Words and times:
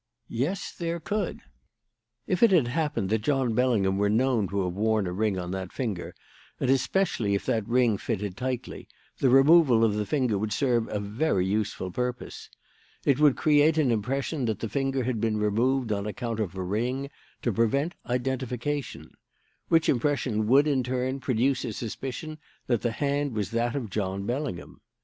Yes, 0.29 0.71
there 0.75 0.99
could. 0.99 1.41
"If 2.25 2.41
it 2.41 2.49
had 2.49 2.67
happened 2.69 3.09
that 3.11 3.21
John 3.21 3.53
Bellingham 3.53 3.99
were 3.99 4.09
known 4.09 4.47
to 4.47 4.63
have 4.63 4.73
worn 4.73 5.05
a 5.05 5.11
ring 5.11 5.37
on 5.37 5.51
that 5.51 5.71
finger, 5.71 6.15
and 6.59 6.71
especially 6.71 7.35
if 7.35 7.45
that 7.45 7.67
ring 7.69 7.99
fitted 7.99 8.35
tightly, 8.35 8.87
the 9.19 9.29
removal 9.29 9.83
of 9.85 9.93
the 9.93 10.07
finger 10.07 10.39
would 10.39 10.53
serve 10.53 10.87
a 10.87 10.99
very 10.99 11.45
useful 11.45 11.91
purpose. 11.91 12.49
It 13.05 13.19
would 13.19 13.37
create 13.37 13.77
an 13.77 13.91
impression 13.91 14.45
that 14.45 14.57
the 14.57 14.69
finger 14.69 15.03
had 15.03 15.21
been 15.21 15.37
removed 15.37 15.91
on 15.91 16.07
account 16.07 16.39
of 16.39 16.55
a 16.55 16.63
ring, 16.63 17.11
to 17.43 17.53
prevent 17.53 17.93
identification; 18.07 19.11
which 19.67 19.87
impression 19.87 20.47
would, 20.47 20.65
in 20.65 20.81
turn, 20.81 21.19
produce 21.19 21.63
a 21.63 21.73
suspicion 21.73 22.39
that 22.65 22.81
the 22.81 22.93
hand 22.93 23.33
was 23.35 23.51
that 23.51 23.75
of 23.75 23.91
John 23.91 24.25
Bellingham. 24.25 24.81